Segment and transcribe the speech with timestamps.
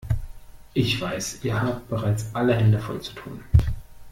[0.73, 3.43] Ich weiß, ihr habt bereits alle Hände voll zu tun.